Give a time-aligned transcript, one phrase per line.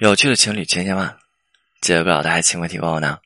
[0.00, 1.14] 有趣的情侣千千万，
[1.82, 3.18] 解决不了的爱情问题问我呢。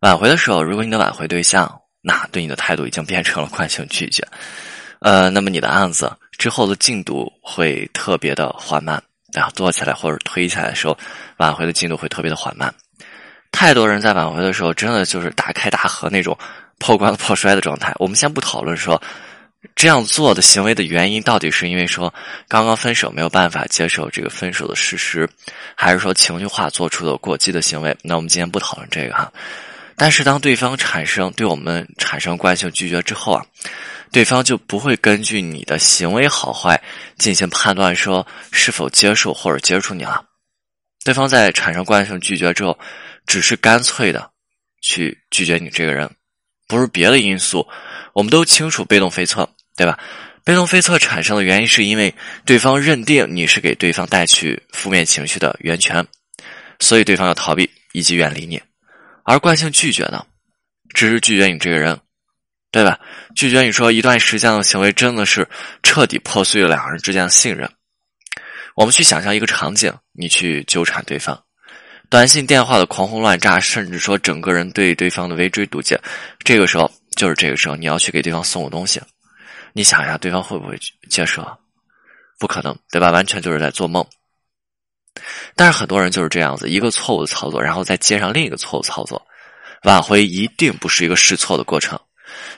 [0.00, 4.26] 挽回的时候，如果你的挽回对象那对你的态度已经变成了惯性拒绝，
[4.98, 9.00] 呃，那么你的案子之后的进度会特别的缓慢，
[9.32, 10.98] 然后做起来或者推起来的时候，
[11.36, 12.74] 挽回的进度会特别的缓慢。
[13.52, 16.36] 太多人在挽回的时候，真的就是大开大合那种
[16.80, 17.94] 破罐子破摔的状态。
[18.00, 19.00] 我们先不讨论说。
[19.74, 22.12] 这样做的行为的原因，到底是因为说
[22.48, 25.28] 刚刚分手没有办法接受这个分手的事实，
[25.74, 27.96] 还是说情绪化做出的过激的行为？
[28.02, 29.32] 那我们今天不讨论这个哈。
[29.96, 33.46] 但是当对方产生对我们产生惯性拒绝之后啊，
[34.10, 36.82] 对方就不会根据你的行为好坏
[37.16, 40.24] 进行判断，说是否接受或者接触你了。
[41.04, 42.76] 对方在产生惯性拒绝之后，
[43.26, 44.30] 只是干脆的
[44.82, 46.10] 去拒绝你这个人，
[46.66, 47.66] 不是别的因素。
[48.12, 49.98] 我们都清楚被动飞测，对吧？
[50.44, 56.06] 被动飞测产生的原因是因为对方认定你是给对方带去负面情绪的源泉，
[56.80, 58.60] 所以对方要逃避以及远离你。
[59.24, 60.26] 而惯性拒绝呢，
[60.92, 61.98] 只是拒绝你这个人，
[62.70, 63.00] 对吧？
[63.34, 65.48] 拒绝你说一段时间的行为真的是
[65.82, 67.70] 彻底破碎了两个人之间的信任。
[68.74, 71.43] 我们去想象一个场景，你去纠缠对方，
[72.14, 76.00] 短信、电话的狂轰乱炸，甚至说整个人对对方的围追堵截，
[76.44, 76.88] 这个时候。
[77.16, 79.00] 就是这个时候，你要去给对方送个东西，
[79.72, 80.78] 你想一下，对方会不会
[81.10, 81.44] 接受？
[82.38, 83.10] 不可能，对吧？
[83.10, 84.06] 完全就是在做梦。
[85.56, 89.20] 但是很多人就是这样子，一个错误的操作，然后再接上另一个错误操作。
[89.82, 91.98] 挽回一定不是一个试错的过程，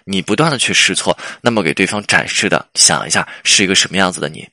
[0.04, 4.46] 你不断的去试错，那么给对方展示的，想一下是一个什么样子的你？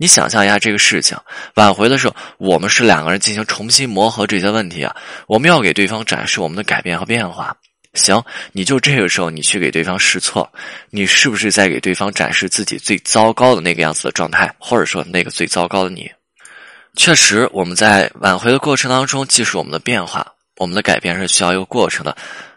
[0.00, 1.14] 你想象一下这个事情，
[1.56, 7.54] 挽回的时候，我们是两个人进行重新磨合这些问题啊，我们要给对方展示我们的改变和变化。
[7.92, 10.50] 行，你就这个时候，你去给对方试错，
[10.88, 16.10] 你是不是在给对方展示自己最糟糕的那个样子的状态，或者说那个最糟糕的你？
[16.96, 22.16] 确实，我们在挽回的过程当中，既是我们的变化，我们的改变是需要一个过程的，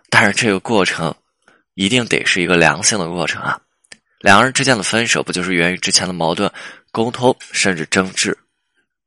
[0.09, 1.13] 但是这个过程
[1.73, 3.59] 一定得是一个良性的过程啊！
[4.19, 6.49] 两个人之间的分手，不就是源于之前的矛盾、
[6.93, 8.37] 沟通，甚至争执？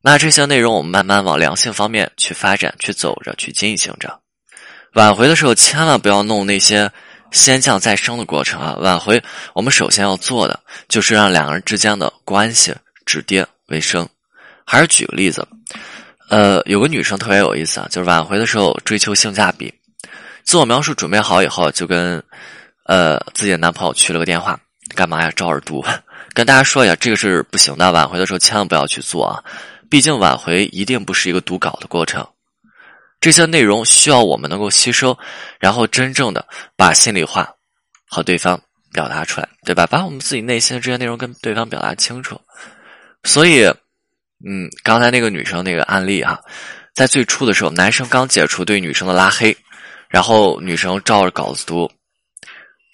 [0.02, 4.20] 那这些内容，我们慢慢往良性方面去发展、去走着、去进行着。
[4.94, 6.91] 挽回的时候，千万不要弄那些
[7.30, 8.76] 先降再升的过程啊！
[8.80, 9.22] 挽回，
[9.54, 10.58] 我们首先要做的
[10.88, 12.74] 就是让两个人之间的关系
[13.04, 14.08] 止跌为升。
[14.64, 15.47] 还是举个例子，
[16.28, 19.72] 呃，有个女生特别有意思啊，就是挽回的时候追求性价比，
[20.42, 22.20] 自我描述准备好以后，就跟
[22.84, 24.58] 呃自己的男朋友去了个电话，
[24.97, 25.30] 干嘛呀？
[25.36, 25.84] 招耳毒。
[26.34, 29.43] 跟大家说一下，这个是不行的，挽回的时候千万不要去做啊！
[29.88, 32.27] 毕竟挽回一定不是一个读稿的过程。
[33.21, 35.16] 这些内容需要我们能够吸收，
[35.59, 36.47] 然后真正的
[36.77, 37.50] 把心里话
[38.06, 38.60] 和对方
[38.93, 39.87] 表达出来，对吧？
[39.87, 42.38] 把我们自己内心的这些内容跟对方表达清楚。
[43.25, 43.65] 所以，
[44.47, 46.38] 嗯，刚才那个女生那个案例哈，
[46.94, 49.56] 在最初的时候，男生刚解除对女生的拉黑，
[50.09, 51.91] 然后女生照着稿子读，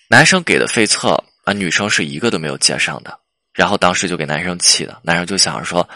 [0.09, 3.18] 男生给的费测女生是一个都没有接上的，
[3.52, 5.88] 然后当时就给男生气的，男生就想着说，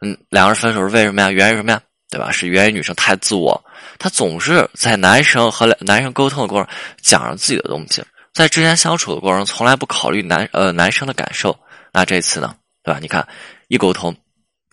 [0.00, 1.30] 嗯，两个人分手是为什么呀？
[1.30, 1.80] 源于什么呀？
[2.10, 2.30] 对吧？
[2.30, 3.62] 是源于女生太自我，
[3.98, 8.02] 她总是在男生和男生沟通的过程讲着自己的东西，
[8.32, 11.58] 在之前相处的过程从来不考虑男呃男生的感受。
[11.92, 12.54] 那这次呢？
[12.82, 13.00] 对吧？
[13.00, 13.26] 你看
[13.68, 14.16] 一沟通，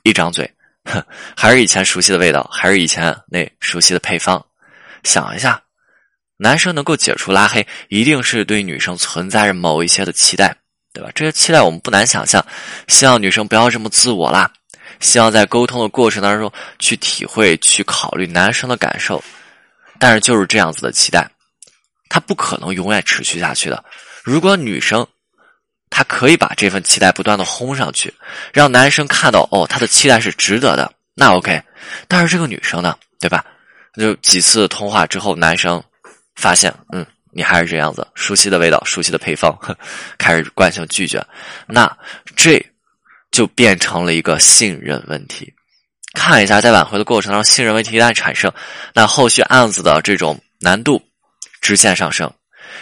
[0.03, 0.49] 一张嘴，
[0.85, 1.03] 哼
[1.35, 4.43] 还是以前熟悉的味道，还是以前那熟悉的配方。
[5.03, 5.61] 想一下，
[6.37, 10.55] 男生能够解除拉黑，一定是对女生存在着某一些的期待，
[10.93, 11.09] 对吧？
[11.15, 12.45] 这些期待我们不难想象，
[12.87, 14.51] 希望女生不要这么自我啦。
[14.99, 19.21] 希望在沟通的过程当中去体会、去考虑男生的感受，
[19.99, 21.29] 但是就是这样子的期待，
[22.09, 23.83] 他不可能永远持续下去的。
[24.23, 25.05] 如果女生
[25.89, 28.13] 她可以把这份期待不断的轰上去，
[28.51, 31.61] 让男生看到哦，他的期待是值得的，那 OK。
[32.07, 33.45] 但是这个女生呢，对吧？
[33.97, 35.81] 就几次通话之后，男生
[36.35, 39.57] 发现，嗯，你还是这样子，熟悉的味道，熟悉的配方，
[40.17, 41.25] 开始惯性拒绝，
[41.67, 41.97] 那
[42.35, 42.63] 这。
[43.31, 45.53] 就变成了一个信任问题。
[46.13, 48.49] 看一下，在挽回的过程当中，信任问题一旦产生，
[48.93, 51.03] 那后续案子的这种难度
[51.59, 52.31] 直线上升，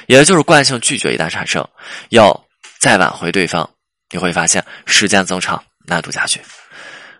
[0.06, 1.68] 也就是惯性拒绝一旦产生，
[2.10, 2.40] 要
[2.78, 3.68] 再挽回对方，
[4.12, 6.40] 你会发现时间增长，难度加剧。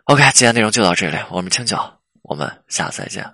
[0.04, 1.76] OK，今天内容就到这里，我们清酒，
[2.22, 3.26] 我们下次再见。